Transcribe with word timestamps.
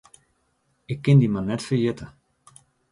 Ik 0.93 0.99
kin 1.03 1.19
dy 1.21 1.27
mar 1.31 1.45
net 1.47 1.65
ferjitte. 1.67 2.05